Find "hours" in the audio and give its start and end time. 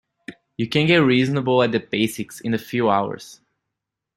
2.89-3.39